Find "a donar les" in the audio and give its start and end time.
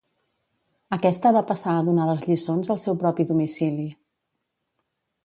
1.75-2.25